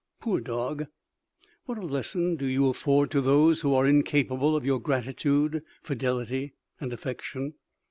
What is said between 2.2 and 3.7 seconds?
do you afford to those